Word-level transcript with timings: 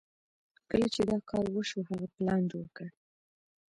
کله 0.69 0.87
چې 0.93 1.01
دا 1.09 1.17
کار 1.29 1.45
وشو 1.51 1.79
هغه 1.89 2.07
پلان 2.15 2.41
جوړ 2.51 2.65
کړ. 2.77 2.87